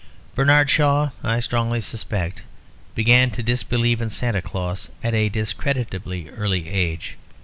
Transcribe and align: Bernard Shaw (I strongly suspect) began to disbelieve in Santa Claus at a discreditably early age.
Bernard 0.33 0.67
Shaw 0.67 1.11
(I 1.23 1.39
strongly 1.39 1.79
suspect) 1.79 2.41
began 2.95 3.29
to 3.29 3.43
disbelieve 3.43 4.01
in 4.01 4.09
Santa 4.09 4.41
Claus 4.41 4.89
at 5.03 5.13
a 5.13 5.29
discreditably 5.29 6.27
early 6.31 6.69
age. 6.69 7.17